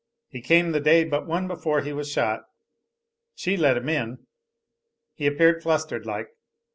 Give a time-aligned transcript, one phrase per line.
[0.29, 2.45] He came the day but one before he was shot.
[3.35, 4.25] She let him in.
[5.13, 6.29] He appeared flustered like.